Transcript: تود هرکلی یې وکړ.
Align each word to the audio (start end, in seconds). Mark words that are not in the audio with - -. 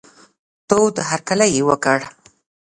تود 0.67 0.95
هرکلی 1.09 1.49
یې 1.55 1.61
وکړ. 1.69 1.99